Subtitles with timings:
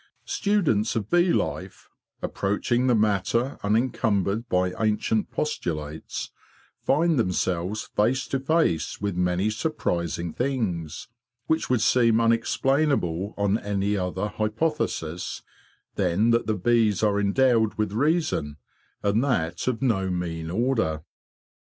[0.25, 1.87] Students of bee life,
[2.23, 6.31] approaching the matter unencumbered by ancient postulates,
[6.81, 11.07] find themselves face to face with many surprising things,
[11.45, 15.43] which would seem unexplainable on any other hypothesis
[15.93, 18.57] than that the bees are endowed with reason,
[19.03, 21.03] and that of no mean order.